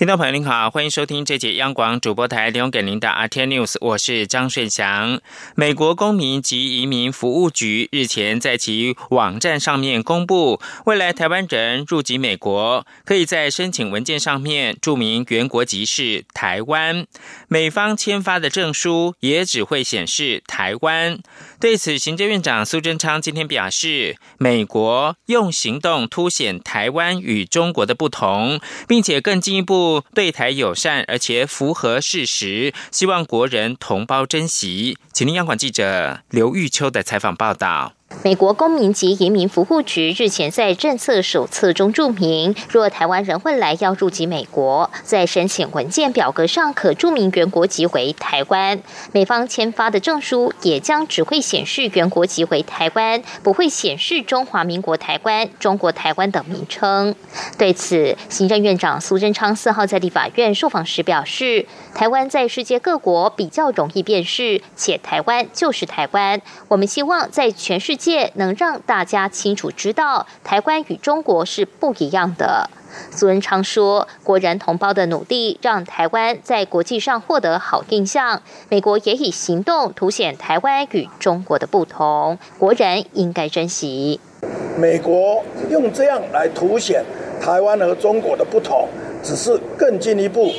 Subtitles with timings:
[0.00, 5.20] 听众朋友您好，欢迎收听这节央广主播台提供给您的 RT News，我是张顺祥。
[5.54, 17.06] 美国公民及移民服务局日前在其网站上面公布，未来台湾人入籍美国，可以在申请文件上面注明原国籍是台湾，
[17.48, 21.18] 美方签发的证书也只会显示台湾。
[21.60, 34.96] 对此，行政院长苏贞昌今天表示，美国用行动凸显台湾与中国的不同，并且更进一步对台友善，而且符合事实，希望国人同胞珍惜。
[35.12, 37.92] 请听央广记者刘玉秋的采访报道。
[38.22, 57.14] 美国公民及移民服务局日前在政策手册中注明，若台湾人未来要入籍美国，在申请文件表格上可注明原国籍为台湾，美方签发的证书也将只会显示原国籍为台湾，不会显示中华民国台湾、中国台湾等名称。
[57.56, 66.42] 对此，行政院长苏贞昌四号在立法院受访时表示，台湾在世界各国比较容易辨识，且台湾就是台湾。
[66.68, 67.99] 我们希望在全世界。
[68.00, 72.70] 界能让大家清楚知道，台湾与中国是不一样的。
[73.10, 84.18] 苏文昌说，国人同胞的努力让台湾在国际上获得好印象，美国也以行动凸显台湾与中国的不同，国人应该珍惜。
[84.78, 87.04] 美国用这样来凸显
[87.38, 88.88] 台湾和中国的不同，
[89.22, 90.50] 只是更进一步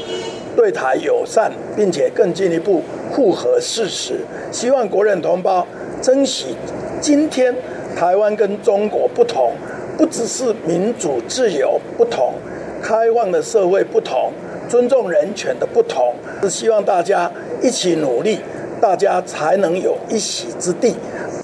[0.55, 2.81] 对台友善，并且更进一步
[3.13, 4.15] 符合事实，
[4.51, 5.65] 希望国人同胞
[6.01, 6.55] 珍惜。
[6.99, 7.55] 今天，
[7.95, 9.53] 台湾跟中国不同，
[9.97, 12.33] 不只是民主自由不同，
[12.81, 14.31] 开放的社会不同，
[14.69, 18.39] 尊重人权的不同，是希望大家一起努力，
[18.79, 20.95] 大家才能有一席之地。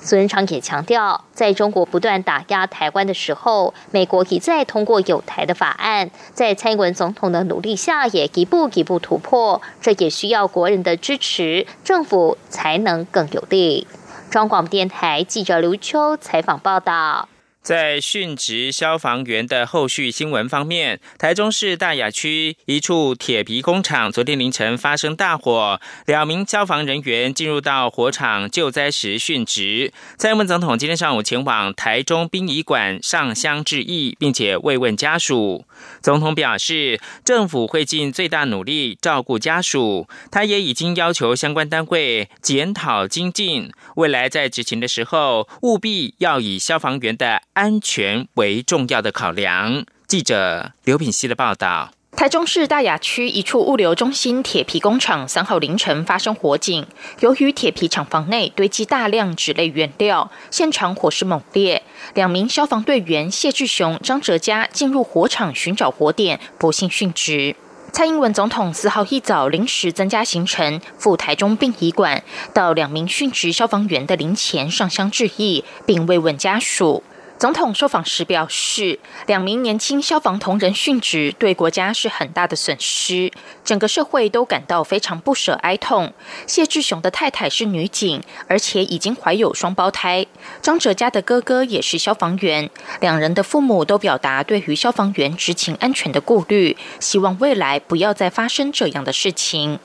[0.07, 13.85] 苏仁昌也强调，在中国不断打压台湾的时候，美国一再通过有台的法案，在蔡英文总统的努力下，也一步一步突破，这也需要国人的支持，政府才能更有力。
[14.29, 17.27] 中广电台记者刘秋采访报道。
[17.67, 29.91] 在殉职消防员的后续新闻方面，台中市大雅区一处铁皮工厂昨天凌晨发生大火，两名消防人员进入到火场救灾时殉职。
[30.17, 35.65] 蔡英文总统今天上午前往台中殡仪馆上香致意，并且慰问家属。
[36.01, 47.41] 总统表示，政府会尽最大努力照顾家属，他也已经要求相关单位检讨精进，未来在执勤的时候务必要以消防员的。
[47.53, 49.83] 安全为重要的考量。
[50.05, 56.87] 记者刘品希的报道：台中市大雅区一处物流中心铁皮工厂三号凌晨发生火警，
[57.19, 61.83] 由于铁皮厂房内堆积大量纸类原料，现场火势猛烈。
[62.15, 67.55] 两名消防队员谢志雄、张哲嘉进入火场寻找火点，不幸殉职。
[67.91, 77.03] 蔡英文总统四号一早临时增加行程，赴台中殡仪馆，到两名殉职消防员的灵前上香致意，并慰问家属。
[77.39, 83.31] 总统受访时表示，两名年轻消防同仁殉职，对国家是很大的损失，
[83.63, 86.11] 整个社会都感到非常不舍哀痛。
[86.47, 90.25] 谢志雄的太太是女警，而且已经怀有双胞胎。
[90.63, 92.67] 张哲家的哥哥也是消防员，
[93.01, 99.79] 两人的父母都表达对于消防员执勤安全的顾虑，希望未来不要再发生这样的事情。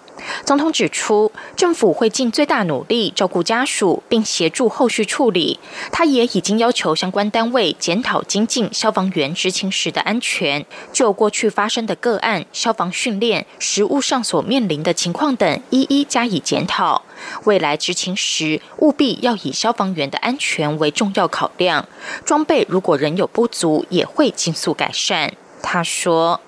[0.44, 5.58] 总统指出，政府会尽最大努力照顾家属，并协助后续处理。
[5.90, 17.02] 他也已经要求相关单位检讨精进消防员执勤时的安全，就过去发生的个案、消防训练、实务上所面临的情况等，一一加以检讨。
[17.44, 21.88] 未来执勤时，务必要以消防员的安全为重要考量。
[22.24, 25.32] 装备如果仍有不足，也会尽速改善。
[25.62, 26.40] 他说。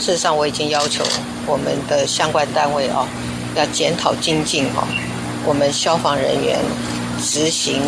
[0.00, 1.02] 事实上，我已经要求
[1.46, 3.06] 我们的相关单位哦，
[3.54, 4.86] 要检讨精进哦，
[5.46, 6.58] 我们消防人员
[7.22, 7.80] 执行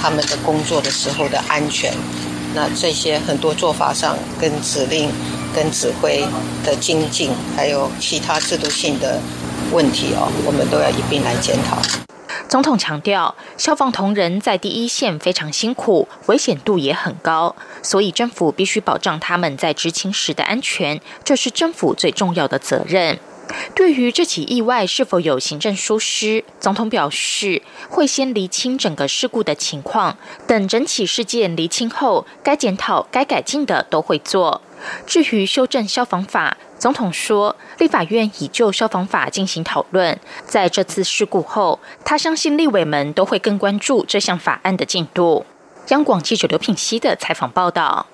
[0.00, 1.92] 他们的工作的时候的安全。
[2.54, 5.10] 那这些很多做法上跟指令、
[5.54, 6.24] 跟指挥
[6.64, 9.20] 的精进，还有其他制度性的
[9.70, 11.76] 问题哦，我们都要一并来检讨。
[12.48, 23.18] 总统强调，消防同仁在第一线非常辛苦，危险度也很高，所以政府必须保障他们在执勤时的安全，这是政府最重要的责任。
[23.74, 30.16] 对于这起意外是否有行政疏失，总统表示会先厘清整个事故的情况，
[30.46, 34.62] 等整起事件厘清后，该检讨、该改进的都会做。
[35.06, 40.18] 至于修正消防法，总统说，立法院已就消防法进行讨论。
[40.46, 45.44] 在这次事故后，他相信立委们都会更关注这项法案的进度。
[45.88, 48.06] 央广记者刘品熙的采访报道。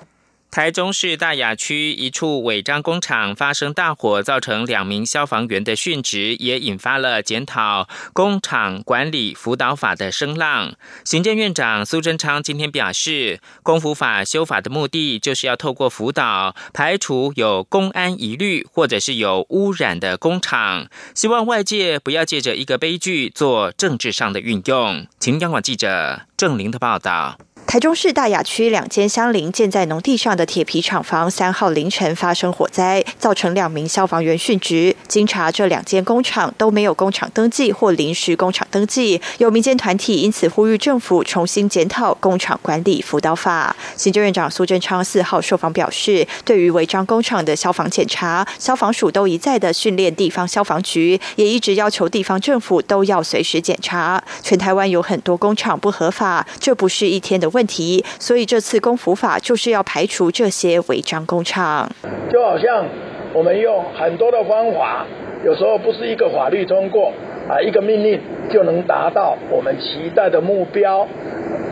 [0.56, 10.72] 台中市大雅区一处违章工厂发生大火，造成两名消防员的殉职，也引发了检讨工厂管理辅导法的声浪。
[11.04, 25.06] 行政院长苏贞昌今天表示，公辅法修法的目的就是要透过辅导，排除有公安疑虑或者是有污染的工厂，希望外界不要借着一个悲剧做政治上的运用。
[25.20, 27.36] 请央广记者郑玲的报道。
[27.76, 34.96] 台中市大雅区两间相邻建在农地上的铁皮厂房，三号凌晨发生火灾，造成两名消防员殉职。
[35.06, 39.20] 经查，这两间工厂都没有工厂登记或临时工厂登记。
[39.36, 43.76] 有民间团体因此呼吁政府重新检讨工厂管理辅导法。
[43.94, 54.24] 行政院长苏贞昌四号受访表示，对于违章工厂的消防检查，消防署都一再的训练地方消防局，也一直要求地方政府都要随时检查。
[54.40, 57.46] 全台湾有很多工厂不合法，这不是一天的。
[57.50, 61.90] 问题，所以这次公服法就是要排除这些违章工厂。
[62.30, 62.84] 就好像
[63.32, 65.06] 我们用很多的方法，
[65.44, 67.12] 有时候不是一个法律通过
[67.48, 68.20] 啊，一个命令
[68.50, 71.06] 就能达到我们期待的目标。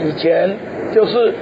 [0.00, 0.56] 以前
[0.93, 1.35] 就是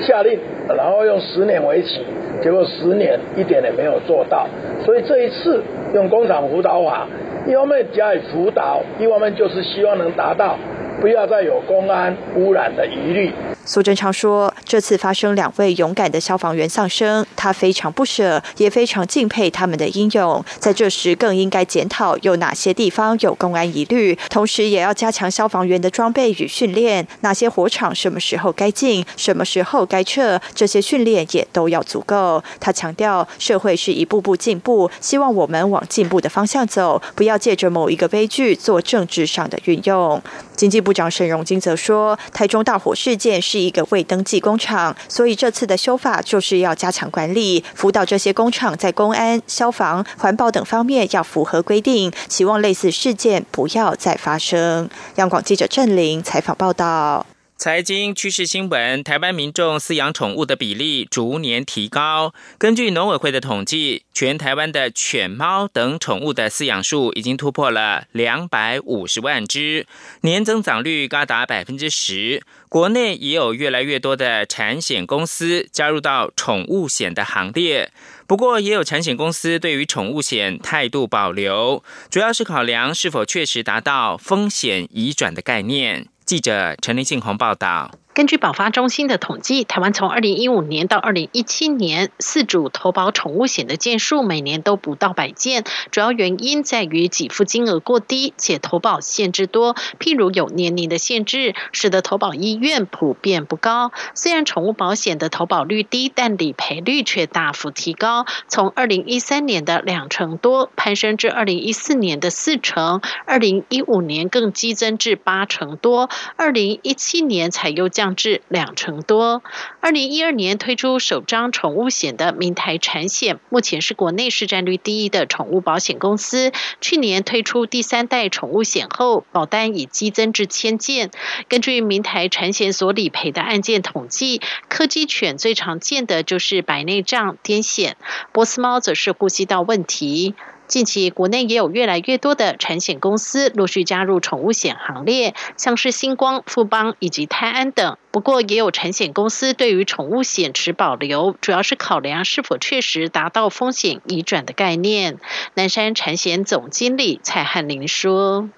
[0.00, 0.38] 下令，
[0.76, 2.04] 然后用十年为期，
[2.42, 4.48] 结果十年一点也没有做到。
[4.84, 5.62] 所以这一次
[5.94, 7.06] 用工厂辅导法，
[7.46, 10.56] 一方面加以辅导，一方面就是希望能达到
[11.00, 13.30] 不要再有公安污染的疑虑。
[13.64, 20.44] 苏贞昌说：“这次发生两位勇敢的消防员丧生，他非常不舍，也非常敬佩他们的英勇。
[20.58, 27.06] 在这时，更应该检讨有哪些地方有公安疑虑，同时也要加强消防员的装备与训练。
[27.20, 40.20] 哪些火场什么时候该进，什么时候该撤，这些训练也都要足够。”他强调，社会是一步步进步，希望我们往进步的方向走，不要借着某一个悲剧做政治上的运用。
[40.56, 54.88] 经济部长沈荣金则说：“台中大火事件是。”一个未登记工厂，所以这次的修法就是要加强管理，辅导这些工厂在公安、消防、环保等方面要符合规定，希望类似事件不要再发生。
[55.16, 57.26] 央广记者郑玲采访报道。
[57.60, 62.32] 财经趋势新闻：台湾民众饲养宠物的比例逐年提高。
[62.56, 69.86] 根据农委会的统计，全台湾的犬猫等宠物的饲养数已经突破了两百五十万只，
[70.22, 72.42] 年增长率高达百分之十。
[72.70, 77.92] 国内也有越来越多的产险公司加入到宠物险的行列。
[78.26, 86.06] 不过，也有产险公司对于宠物险态度保留，主要是考量是否确实达到风险移转的概念。
[86.30, 87.90] 记者陈立信宏报道。
[88.12, 95.62] 根据保发中心的统计，台湾从二零一五年到二零一七年，四主投保宠物险的件数每年都不到百件，
[95.92, 103.92] 主要原因在于给付金额过低，且投保限制多，譬如有年龄的限制，使得投保意愿普遍不高。
[104.14, 119.42] 虽然宠物保险的投保率低，但理赔率却大幅提高，从二零一三年的两成多攀升至二零一四年的四成，二零一五年更激增至八成多，二零一七年才又降至两成多。
[119.80, 126.50] 二零一二年推出首张宠物险的明台产险，目前是国内市占率第一的宠物保险公司。
[126.80, 131.10] 去年推出第三代宠物险后，保单已激增至千件。
[131.46, 134.40] 根据明台产险所理赔的案件统计，
[134.70, 137.96] 柯基犬最常见的就是白内障、癫痫；
[138.32, 140.34] 波斯猫则是呼吸道问题。
[140.70, 147.96] 近期，国内也有越来越多的产险公司陆续加入宠物险行列，像是星光、富邦以及泰安等。
[148.12, 155.18] 不过，也有产险公司对于宠物险持保留，主要是考量是否确实达到风险移转的概念。
[155.54, 158.48] 南山产险总经理蔡汉林说。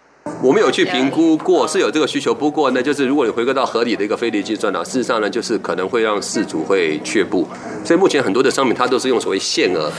[0.41, 2.35] 我们有去评估过，是有这个需求。
[2.35, 7.49] 不过呢，就是如果你回归到合理的一个费率计算呢，事实上呢，就是可能会让事主会却步。
[7.85, 9.91] 所以目前很多的商品，它都是用所谓限额，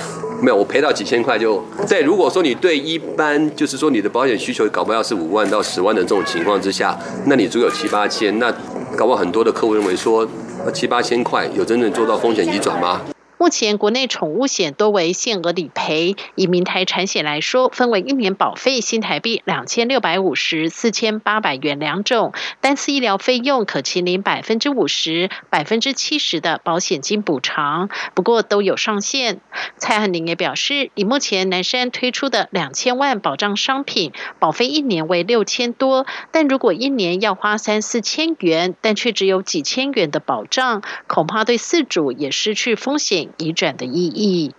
[0.43, 2.01] 没有我赔到几千块就在。
[2.01, 8.53] 如果说你对一般就是说你的保险需求搞不好是五万到十万的这种情况之下，那你只有七八千，那
[8.97, 10.27] 搞不好很多的客户认为说
[10.73, 12.99] 七八千块有真正做到风险移转吗？
[13.43, 22.31] 目前国内宠物险多为限额理赔，以明台产险来说，分为一年保费新台币两千六百五十、四千八百元两种，
[22.61, 29.41] 单次医疗费用可清领百分之五十、百分之七十的保险金补偿，不过都有上限。
[29.77, 43.31] 蔡汉林也表示，以目前南山推出的两千万保障商品，保费一年为六千多，但如果一年要花三四千元，但却只有几千元的保障，恐怕对饲主也失去风险。
[43.37, 44.53] 移转的意义。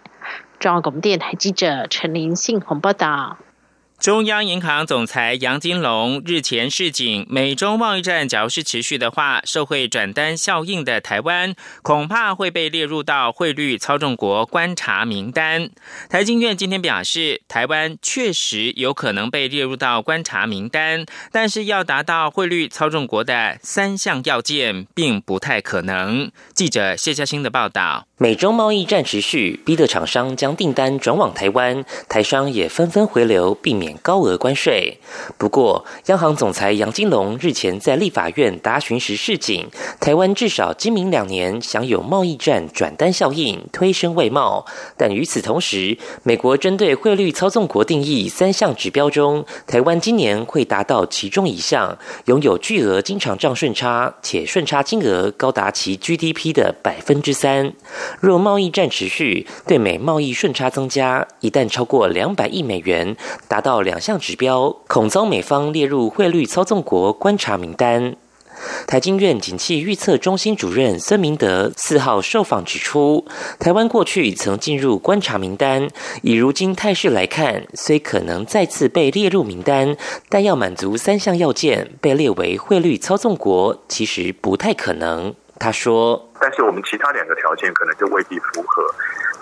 [0.58, 3.38] 中央广播电台记者陈林信宏报道。
[4.04, 15.70] 中央银行总裁杨金龙日前示警，美中贸易战假如是持续的话，社会转单效应的台湾恐怕会被列入到汇率操纵国观察名单。
[16.10, 26.30] 台经院今天表示，台湾确实有可能被列入到观察名单，但是要达到汇率操纵国的三项要件，并不太可能。
[26.52, 28.06] 记者谢嘉欣的报道。
[28.18, 34.98] 美中贸易战持续，逼得厂商将订单转往台湾，台商也纷纷回流，避免高额关税。
[35.38, 39.68] 不过，央行总裁杨金龙日前在立法院答询时示警，
[40.00, 44.64] 台湾至少今明两年享有贸易战转单效应，推升外贸。
[44.96, 57.72] 但与此同时，美国针对汇率操纵国定义三项指标中，台湾今年会达到其中一项，拥有巨额经常账顺差，且顺差金额高达其 GDP 的百分之三。
[58.20, 63.16] 若贸易战持续，对美贸易顺差增加，一旦超过两百亿美元，
[63.48, 68.16] 达到两项指标，恐遭美方列入汇率操纵国观察名单。
[68.86, 73.26] 台经院景气预测中心主任孙明德四号受访指出，
[73.58, 75.88] 台湾过去曾进入观察名单，
[76.22, 79.96] 以如今态势来看，虽可能再次被列入名单，
[80.28, 85.34] 但要满足三项要件被列为汇率操纵国，其实不太可能。
[85.58, 88.82] 他说：“但是我们其他两个条件可能就未必符合，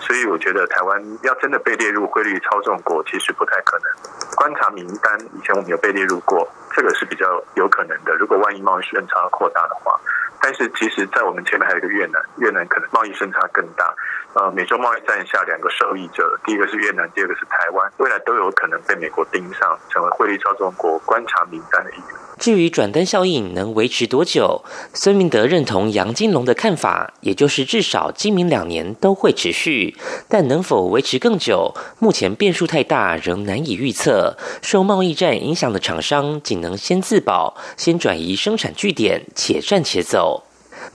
[0.05, 3.87] 所以我觉得台湾要真的被列入汇率操纵国，其实不太可能。
[4.35, 6.45] 观察名单以前我们有被列入过，
[6.75, 8.13] 这个是比较有可能的。
[8.15, 9.97] 如果万一贸易顺差扩大的话，
[10.41, 13.95] 但是其实在我们前面还有一个越南，越南可能贸易顺差更大。
[14.33, 22.05] 呃，美洲贸易战下两个受益者，第一个是越南，第二个是台湾，未来都有可能被美国盯上，成为汇率操纵国观察名单的一员。”
[22.39, 29.95] 至于转单效应能维持多久，孙明德认同杨金龙的看法，也就是至少今明两年都会持续，
[30.27, 34.35] 但能否维持更久，目前变数太大，仍难以预测。
[34.63, 40.43] 受贸易战影响的厂商，仅能先自保，先转移生产据点，且战且走。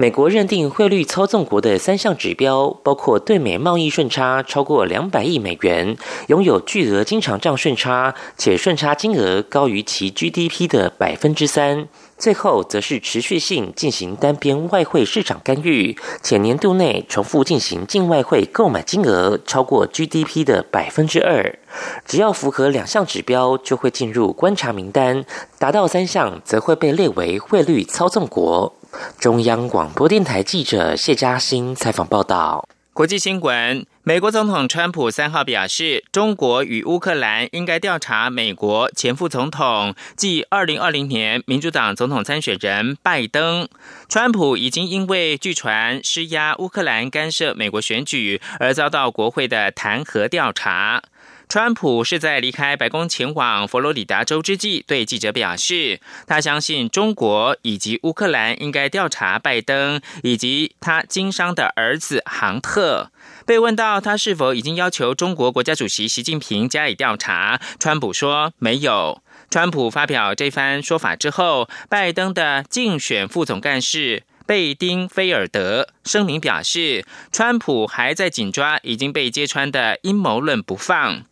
[0.00, 5.96] 美国认定汇率操纵国的三项指标，包括对美贸易顺差超过两百亿美元，
[6.28, 11.88] 拥有巨额经常账顺差，且顺差金额高于其 GDP 的百分之三。
[12.18, 21.58] 最后则是持续性进行单边外汇市场干预，且年度内重复进行境外汇购买金额超过 GDP 的百分之二。
[22.04, 25.22] 只要符合两项指标，就会进入观察名单；
[25.58, 28.74] 达到三项，则会被列为汇率操纵国。
[29.18, 32.66] 中央广播电台记者谢嘉欣采访报道。
[32.94, 43.68] 国际新闻：美国总统川普三号表示，中国与乌克兰应该调查美国前副总统即二零二零年民主党总统参选人拜登。
[44.08, 51.02] 川普已经因为据传施压乌克兰干涉美国选举而遭到国会的弹劾调查。
[51.48, 63.10] 川普是在离开白宫前往佛罗里达州之际，对记者表示，他相信中国以及乌克兰应该调查拜登以及他经商的儿子杭特。
[63.46, 69.22] 被问到他是否已经要求中国国家主席习近平加以调查，川普说没有。
[69.50, 74.24] 川普发表这番说法之后，拜登的竞选副总干事。
[74.48, 81.22] 贝丁菲尔德声明表示，川普还在紧抓已经被揭穿的阴谋论不放。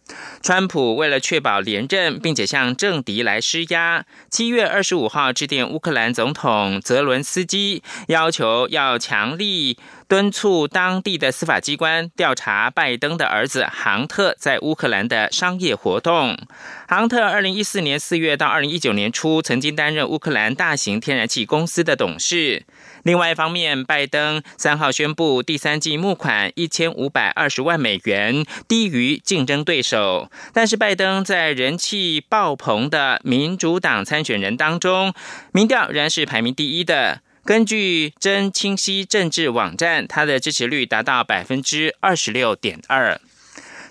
[0.43, 16.37] 川普为了确保连任，并且向政敌来施压，七月二十五号致电乌克兰总统泽伦斯基，要求要强力敦促当地的司法机关调查拜登的儿子杭特在乌克兰的商业活动。
[16.87, 22.67] 杭特二零一四年四月到二零一九年初，曾经担任乌克兰大型天然气公司的董事。
[23.07, 30.29] 另外一方面，拜登三号宣布第三季募款一千五百二十万美元，低于竞争对手。
[30.53, 35.15] 但是，拜登在人气爆棚的民主党参选人当中，
[35.53, 37.21] 民调仍然是排名第一的。
[37.45, 43.21] 根据真清晰政治网站，他的支持率达到百分之二十六点二。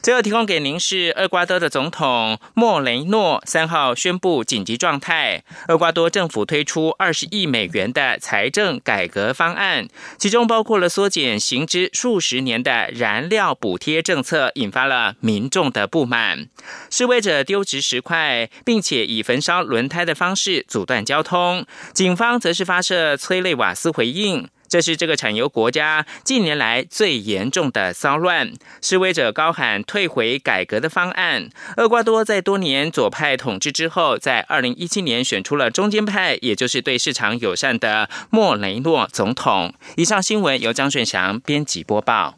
[0.05, 5.43] 最后提供给您是厄瓜多的总统莫雷诺三号宣布紧急状态。
[5.67, 9.87] 厄瓜多政府推出二十亿美元的财政改革方案，
[10.19, 16.49] 其中包括了缩减行之数十年的燃料补贴政策，引发了民众的不满。
[16.91, 21.65] 示威者丢掷石块，并且以焚烧轮胎的方式阻断交通。
[21.95, 24.47] 警方则是发射催泪瓦斯回应。
[24.67, 31.49] 这是这个产油国家近年来最严重的骚乱，示威者高喊退回改革的方案。
[31.77, 39.73] 厄瓜多在多年左派统治之后，在二零一七年选出了中间派，也就是对市场友善的莫雷诺总统。
[39.95, 42.37] 以上新闻由张顺祥编辑播报。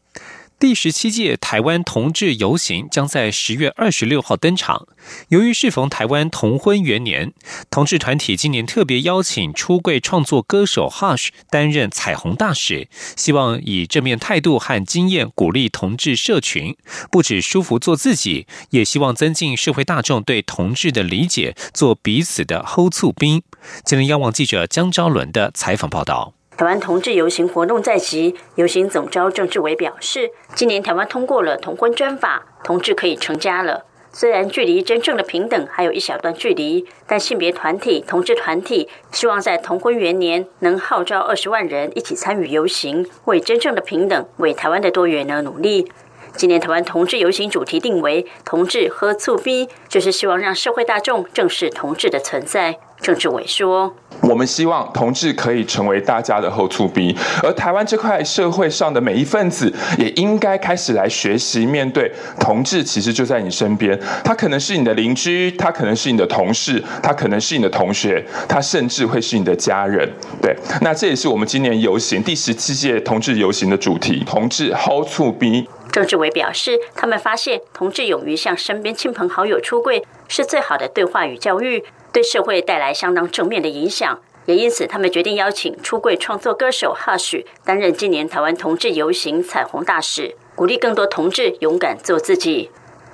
[0.61, 4.87] 第十七届台湾同志游行将在十月二十六号登场。
[5.29, 7.33] 由于适逢台湾同婚元年，
[7.71, 12.87] 同志团体今年特别邀请出柜创作歌手 Hush 担任彩虹大使，
[13.17, 16.77] 希望以正面态度和经验鼓励同志社群，
[17.09, 23.41] 不止舒服做自己，也希望增进社会大众对同志的理解，做彼此的 hold 促兵。
[23.83, 26.35] 今天央网记者江昭伦的采访报道。
[26.57, 33.85] 台湾同志游行活动在即，游行总召郑志伟表示，今年台湾通过了同婚专法，同志可以成家了。
[34.13, 45.89] 虽然距离真正的平等还有一小段距离，但性别团体、同志团体希望在同婚元年能号召二十万人一起参与游行，为真正的平等、为台湾的多元而努力。
[46.35, 52.79] 今年台湾同志游行主题定为“同志喝醋逼”，就是希望让社会大众正视同志的存在。
[53.01, 53.91] 郑志伟说
[54.21, 63.99] ：“我们希望同志可以成为大家的后促逼，而台湾这块社会上的每一份子也应该开始来学习面对同志，其实就在你身边。
[64.23, 70.07] 他可能是你的邻居，他可能是你的同事，他可能是你的同学，他甚至会是你的家人。
[70.39, 81.83] 对，那这也是我们今年游行第十七届同志游行的主题：同志后促逼。”郑志伟表示，他们发现同志勇于向身边亲朋好友出柜，是最好的对话与教育。
[82.11, 92.69] 对社会带来相当正面的影响，也因此他们决定邀请出柜创作歌手 Hush 担任今年台湾同志游行彩虹大使，鼓励更多同志勇敢做自己。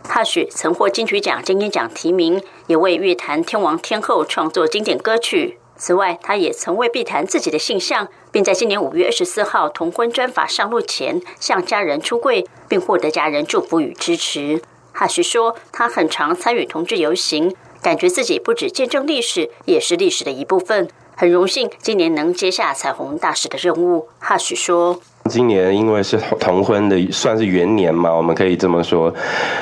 [0.06, 5.60] Hush 曾获金曲奖金鹰奖提名，也为乐坛天王天后创作经典歌曲。
[5.76, 14.62] 此外，他也曾为避谈自己的性向，并在今年五月二十四号同婚专法上路前向家人出柜，并获得家人祝福与支持。
[14.96, 17.54] Hush 说，他很常参与同志游行。
[17.88, 20.90] 感觉自己不止见证历史，也是历史的一部分。
[21.16, 24.10] 很荣幸今年能接下彩虹大使的任务。
[24.20, 25.00] 哈许说
[25.32, 29.14] ：“今年因为是同婚的，算是元年嘛，我们可以这么说。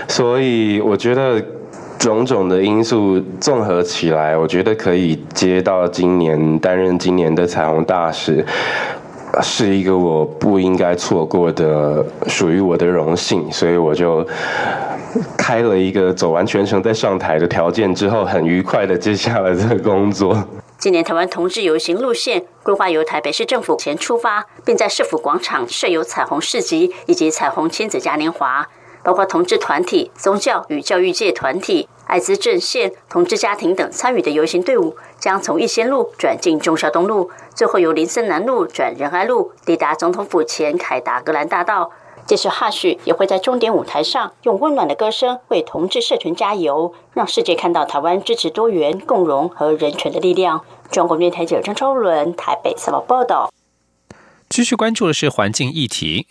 [0.08, 1.40] 所以我觉得
[2.00, 8.44] 种种的因素综合起来，我觉得可以接到今年担任今年的彩虹大使。”
[9.42, 14.26] 是一个我不应该错过的属于我的荣幸，所以我就
[15.38, 20.38] 开了一个走完全程再上台的条件之后，很愉快的接下了这个工作。
[20.78, 28.68] 今年台湾同志游行路线规划由台北市政府前出发，并在市府广场设有彩虹市集以及彩虹亲子嘉年华，
[29.02, 37.32] 包括同志团体、宗教与教育界团体、艾滋阵线、同志家庭等参与的游行队伍，将从逸仙路转进忠孝东路。
[37.54, 41.92] 最后由林森南路转仁爱路，抵达总统府前凯达格兰大道。
[42.28, 50.62] 届时，哈许也会在终点舞台上用温暖的歌声为同志社群加油，让世界看到台湾支持多元、共荣和人权的力量。
[50.92, 53.52] 中国电台记者张超伦台北采访报道。
[54.50, 56.28] 继续关注的是环境议题。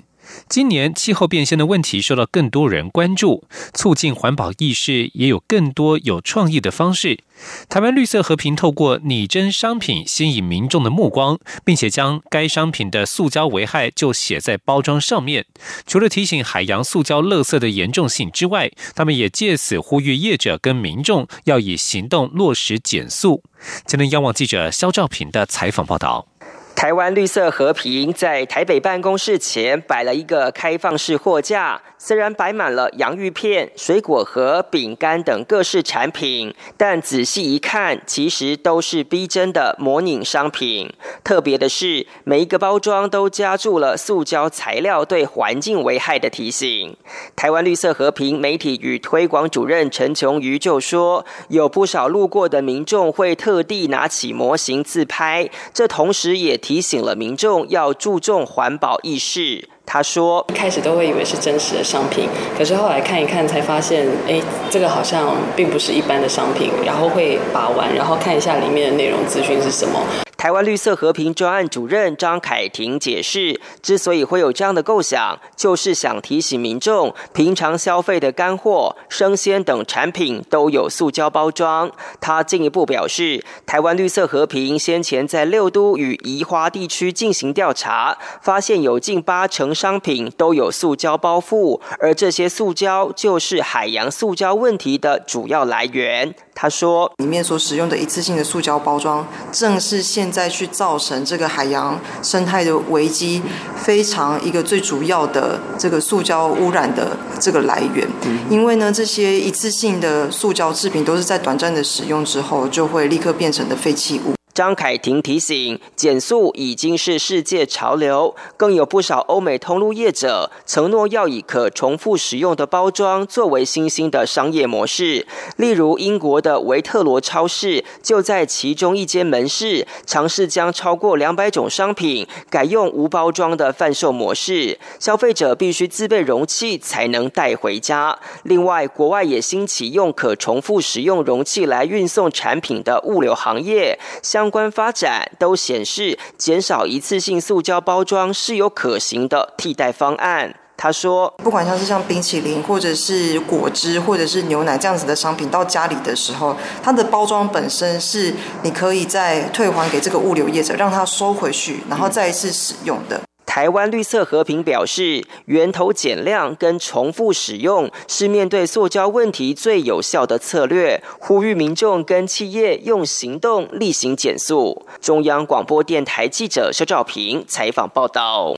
[0.49, 7.21] 今年气候变迁的问题受到更多人关注，促进环保意识也有更多有创意的方式。
[7.69, 15.45] 台湾绿色和平透过拟真商品吸引民众的目光，并且将该商品的塑胶危害就写在包装上面。
[15.87, 23.43] 除了提醒海洋塑胶垃圾的严重性之外，他们也借此呼吁业者跟民众要以行动落实减速。
[23.85, 26.34] 今天央网记者肖兆平的采访报道。
[26.77, 31.81] 台湾绿色和平在台北办公室前摆了一个开放式货架。
[32.07, 40.93] 虽然摆满了洋芋片、水果盒、饼干等各式产品，但仔细一看，其实都是逼真的模拟商品。
[41.25, 46.95] 特别的是，每一个包装都加注了塑胶材料对环境危害的提醒。
[47.35, 59.71] 台湾绿色和平媒体与推广主任陈琼瑜就说，有不少路过的民众会特地拿起模型自拍，这同时也提醒了民众要注重环保意识。
[59.87, 66.71] 他说：“一开始都会以为是真实的商品，可是后来看一看才发现，哎，这个好像并不是一般的商品。
[66.85, 70.01] 然后会把玩，然后看一下里面的内容资讯是什么。”
[70.45, 81.91] 台湾绿色和平专案主任张凯婷解释，之所以会有这样的构想，就是想提醒民众，平常消费的干货、生鲜等产品都有塑胶包装。
[82.21, 96.35] 他进一步表示，台湾绿色和平先前在六都与宜花地区进行调查，发现有近八成商品都有塑胶包覆，而这些塑胶就是海洋塑胶问题的主要来源。
[96.57, 103.41] 他说，里面所使用的一次性的塑胶包装，正是现在去造成这个海洋生态的危机，
[103.77, 108.05] 非常一个最主要的这个塑胶污染的这个来源。
[108.51, 114.35] 因为呢，这些一次性的塑胶制品都是在短暂的使用之后，就会立刻变成的废弃物。
[114.55, 125.27] 张凯婷提醒，减速已经是世界潮流，更有不少欧美通路业者承诺要以可重复使用的包装作为新兴的商业模式。
[125.57, 138.17] 例如，英国的维特罗超市就在其中一间门市尝试将超过两百种商品改用无包装的贩售模式，消费者必须自备容器才能带回家。
[138.45, 143.99] 另外，国外也兴起用可重复使用容器来运送产品的物流行业。
[144.23, 150.55] 相相关发展都显示，减少一次性塑胶包装是有可行的替代方案。
[150.77, 163.23] 他说：“不管像是像冰淇淋，或者是果汁，或者是牛奶这样子的商品，到家里的时候，它的包装本身是你可以再退还给这个物流业者，让他收回去，然后再一次使用的。”
[163.55, 174.85] 台湾绿色和平表示，源头减量跟重复使用是面对塑胶问题最有效的策略，呼吁民众跟企业用行动力行减速。
[175.01, 178.57] 中央广播电台记者肖兆平采访报道。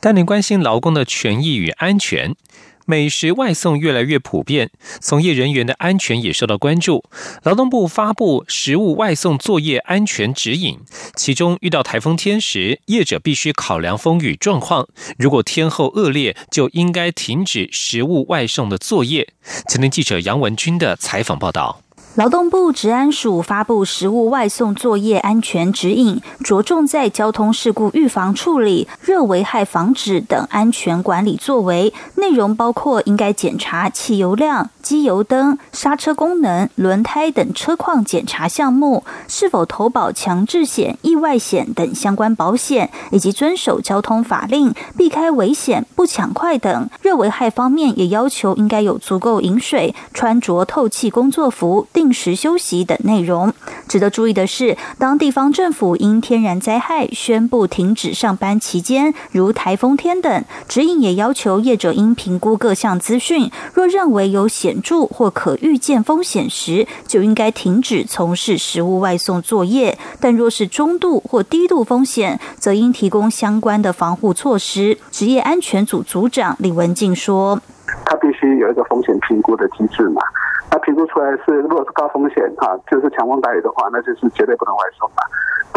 [0.00, 2.36] 带您关心劳工的权益与安全。
[2.84, 4.70] 美食外送越来越普遍，
[5.00, 7.04] 从业人员的安全也受到关注。
[7.42, 10.78] 劳动部发布食物外送作业安全指引，
[11.16, 19.28] 其中遇到台风天时，业者必须考量风雨状况，如果天后恶劣，就应该停止食物外送的作业。
[19.68, 21.83] 前天记者杨文军的采访报道。
[22.16, 31.92] 劳动部治安署发布食物外送作业安全指引，着重在交通事故预防处理、热危害防止等安全管理作为。
[32.14, 46.88] 内容包括应该检查汽油量、机油灯、刹车功能、轮胎等车况检查项目，是否投保强制险、意外险等相关保险，以及遵守交通法令、避开危险、不抢快等。
[47.02, 51.88] 热危害方面也要求应该有足够饮水、穿着透气工作服。
[51.92, 53.54] 定定时休息等内容。
[53.88, 74.98] 值得注意的是，当地方政府因天然灾害宣布停止上班期间，如台风天等，指引也要求业者应评估各项资讯，若认为有显著或可预见风险时，就应该停止从事食物外送作业；但若是中度或低度风险，则应提供相关的防护措施。
[75.10, 77.58] 职业安全组组长李文静说
[78.04, 80.20] ：“他必须有一个风险评估的机制嘛。”
[80.74, 85.22] 那评估出来是，如果是高风险哈，就是强风大雨的话，那就是绝对不能外送嘛。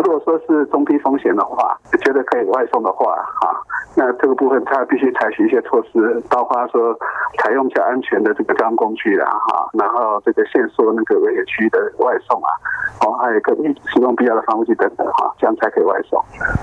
[0.04, 3.54] 如果说是中低风险的话，觉得可以外送的话，哈，
[3.96, 6.98] 那这个部分他必须采取一些措施，包括说
[7.38, 12.50] 采用较安全的这个交通工具啦，哈，然后这个限缩那个危险区域的外送啊，
[13.06, 13.56] 哦，还有一个
[13.86, 16.20] 使用必要的防护剂等等哈，这样才可以外送。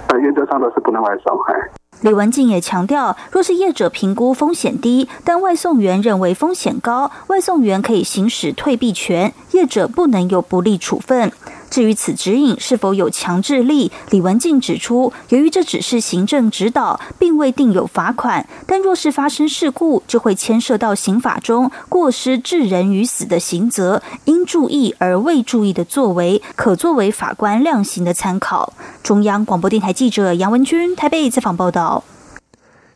[0.09, 1.71] 那原则上都是不能外送，哎。
[2.05, 11.33] 李文静也强调，若是业者评估风险低，但外送员认为风险高，外送员可以行使退避权，业者不能有不利处分。
[11.75, 28.73] 至于此指引是否有强制力，李文静指出，由于这只是行政指导，并未定有罚款，但若是发生事故，就会牵涉到刑法中过失致人于死的刑责，应注意而未注意的作为，可作为法官量刑的参考。
[29.03, 32.05] 中央广播电台记者杨文君台北采访报道。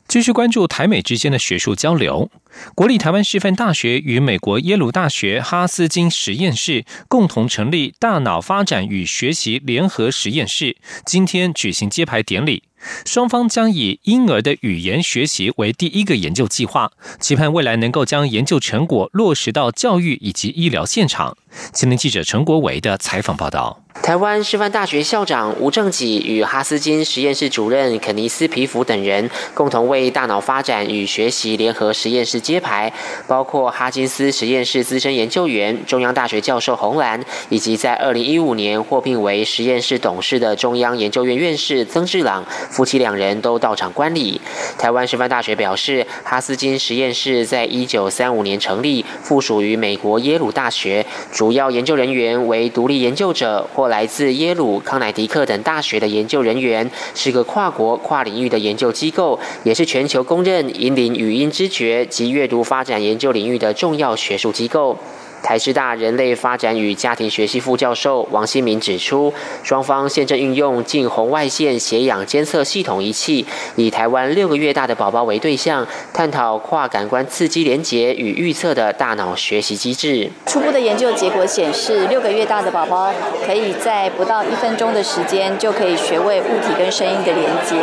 [0.08, 2.30] 继续关注台美之间的学术交流。
[2.74, 12.62] 国立台湾师范大学与美国耶鲁大学哈斯金实验室共同成立大脑发展与学习联合实验室，今天举行揭牌典礼。
[13.04, 16.90] 双方将以婴儿的语言学习为第一个研究计划，
[17.20, 21.36] 期盼未来能够将研究成果落实到教育以及医疗现场。
[21.72, 23.80] 青年记者陈国维的采访报道。
[24.00, 32.92] 台湾师范大学校长吴正己与哈斯金实验室主任肯尼斯皮弗等人共同为大脑发展与学习联合实验室揭牌，
[33.26, 44.40] 包括哈金斯实验室资深研究员、中央大学教授洪兰，以及在二零一五年获聘为实验室董事的中央研究院院士曾志朗夫妻两人都到场观礼。
[44.78, 51.04] 台湾师范大学表示，哈斯金实验室在一九三五年成立，附属于美国耶鲁大学，
[51.38, 53.86] 主要研究人员为独立研究者或。
[53.86, 64.98] 来自耶鲁、康乃迪克等大学的研究人员，是个跨国跨领域的研究机构，也是全球公认引领语音知觉及阅读发展研究领域的重要学术机构。
[65.42, 73.46] 台师大人类发展与家庭学系副教授王新明指出，双方现正运用近红外线血氧监测系统仪器，
[73.76, 80.30] 以台湾六个月大的宝宝为对象，探讨跨感官刺激连结与预测的大脑学习机制。
[80.46, 83.10] 初步的研究结果显示，六个月大的宝宝
[83.46, 87.76] 可以在不到一分钟的时间就可以学会物体跟声音的连接。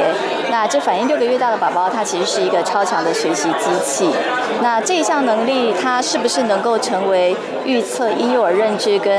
[0.52, 4.10] 那这反映六个月大的宝宝，他其实是一个超强的学习机器。
[4.62, 9.14] 那这一项能力，它是不是能够成为预测婴幼儿认知跟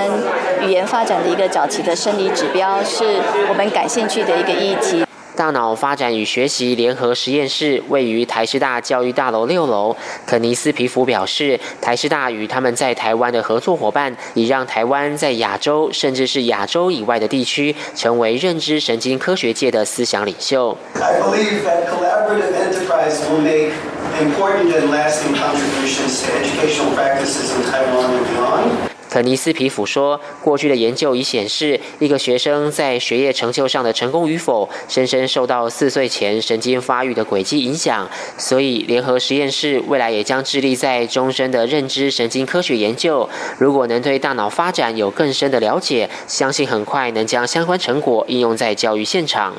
[0.63, 3.05] 语言发展的一个早期的生理指标，是
[3.49, 5.05] 我们感兴趣的一个议题。
[5.37, 9.95] 大脑发展与学习联合实验室位于台师大教育大楼六楼。
[10.25, 20.75] 肯尼斯皮弗表示，台师大与他们在台湾的合作伙伴，已让台湾在亚洲甚至是亚洲以外的地区，成为认知神经科学界的思想领袖。
[20.95, 23.73] I believe that collaborative enterprise will make
[24.21, 28.86] important and lasting contributions to educational practices in Taiwan and beyond.
[29.17, 38.07] 肯尼斯皮甫说：“过去的研究已显示，一个学生在学业成就上的成功与否，深深受到四岁前神经发育的轨迹影响。
[38.37, 43.27] 所以，联合实验室未来也将致力在终身的认知神经科学研究。
[43.57, 49.55] 如果能对大脑发展有更深的了解，相信很快能将相关成果应用在教育现场。”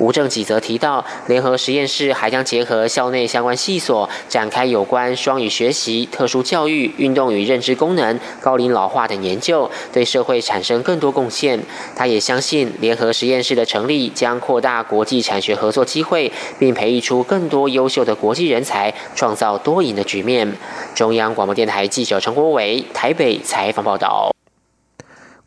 [0.00, 9.01] 吴正己则提到，联合实验室还将结合校内相关系所，展开有关双语学习、特殊教育、运动与认知功能、高龄老化。
[9.06, 11.60] 等研究对社会产生更多贡献。
[11.96, 20.52] 他也相信联合实验室的成立将扩大国际产学合作机会，并培育出更多优秀的国际人才，创造多赢的局面。
[20.94, 24.34] 中央广播电台记者陈国伟台北采访报道。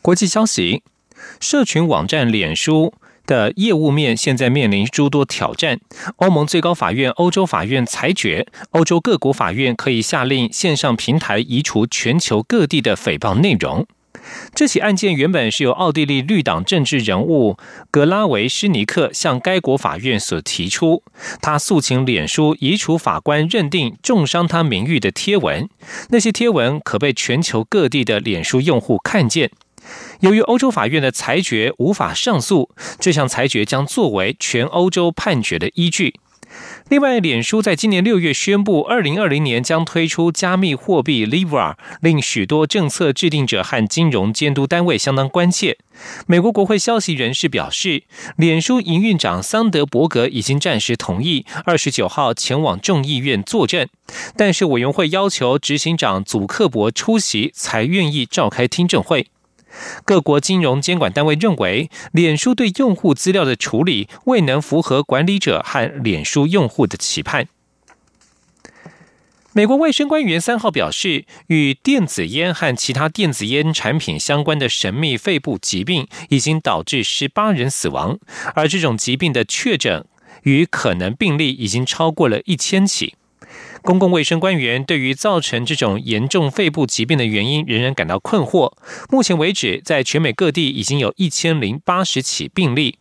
[0.02, 0.84] 国际消息：
[1.39, 2.94] 社群网站脸书。
[3.26, 5.80] 的业务面现在面临诸多挑战。
[6.18, 13.86] 欧盟最高法院、欧洲法院裁决，欧洲各国法院可以下令线上平台移除全球各地的诽谤内容。
[14.56, 17.58] 这起案件原本是由奥地利绿党政治人物
[17.92, 21.04] 格拉维施尼克向该国法院所提出，
[21.42, 25.70] 他诉请脸书移除法官认定重伤他名誉的贴文，
[26.10, 29.52] 那些贴文可被全球各地的脸书用户看见。
[30.21, 36.15] 由于欧洲法院的裁决无法上诉，这项裁决将作为全欧洲判决的依据。
[36.89, 45.78] 另外，脸书在今年六月宣布，二零二零年将推出加密货币 Libra，令许多政策制定者和金融监督单位相当关切。
[46.28, 48.04] 美国国会消息人士表示，
[48.38, 53.88] 脸书营运长桑德伯格已经暂时同意二十九号前往众议院作证，
[54.38, 59.28] 但是委员会要求执行长祖克伯出席才愿意召开听证会。
[60.04, 67.48] 各国金融监管单位认为，脸书对用户资料的处理未能符合管理者和脸书用户的期盼。
[69.54, 78.20] 美国卫生官员三号表示，与电子烟和其他电子烟产品相关的神秘肺部疾病已经导致十八人死亡，
[78.54, 80.06] 而这种疾病的确诊
[80.44, 83.16] 与可能病例已经超过了一千起。
[83.86, 88.74] 公共卫生官员对于造成这种严重肺部疾病的原因仍然感到困惑。
[89.12, 92.98] 目前为止，在全美各地已经有一千零八十起病例。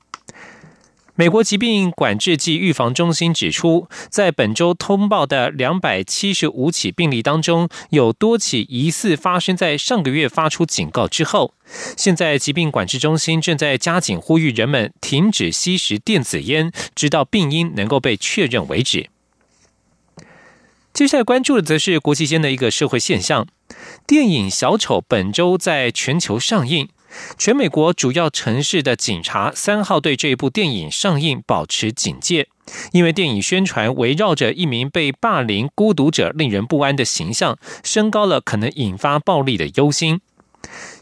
[1.17, 11.55] 美国疾病管制及预防中心指出，在本周通报的两百七十五起病例当中，有多起疑似发生在上个月发出警告之后。
[11.97, 19.09] 现在，疾病管制中心正在加紧呼吁人们停止吸食电子烟，直到病因能够被确认为止。
[20.95, 23.49] 接下来关注的则是国际间的一个社会现象。
[24.07, 26.89] 电影《小丑》本周在全球上映，
[27.37, 32.47] 全美国主要城市的警察三号对这部电影上映保持警戒，
[32.93, 40.21] 因为电影宣传围绕着一名被霸凌孤独者令人不安的形象，升高了可能引发暴力的忧心。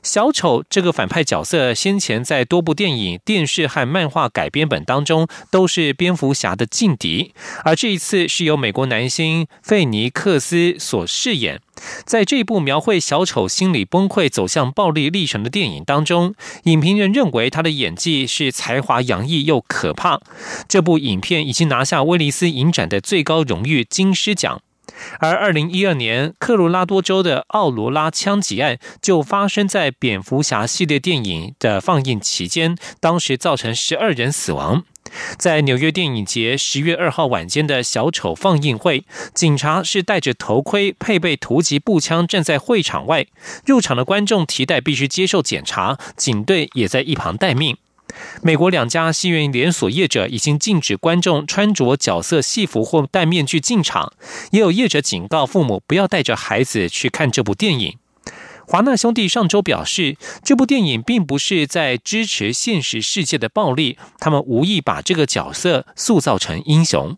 [0.03, 7.33] 小丑这个反派角色，先前在多部电影、电视和漫画改编本当中都是蝙蝠侠的劲敌，
[7.65, 11.61] 而这一次是由美国男星费尼克斯所饰演。
[12.05, 20.21] 在这部描绘小丑心理崩溃、走向暴力历程的电影当中，影评人认为他的演技是才华洋溢又可怕。
[20.69, 24.61] 这部影片已经拿下威尼斯影展的最高荣誉金狮奖。
[25.21, 34.85] 而二零一二年，科罗拉多州的奥罗拉枪击案就发生在蝙蝠侠系列电影的放映期间，当时造成十二人死亡。
[35.37, 43.27] 在纽约电影节十月二号晚间的小丑放映会，警察是戴着头盔、配备突击步枪站在会场外，
[43.67, 47.77] 入场的观众提袋必须接受检查，警队也在一旁待命。
[48.43, 54.13] 美国两家戏院连锁业者已经禁止观众穿着角色戏服或戴面具进场，
[54.51, 57.97] 也有业者警告父母不要带着孩子去看这部电影。
[58.67, 67.17] 华纳兄弟上周表示，这部电影并不是在支持现实世界的暴力，他们无意把这个角色塑造成英雄。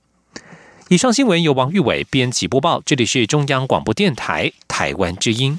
[0.88, 5.58] 以上新闻由王玉伟编辑播报，这里是中央广播电台台湾之音。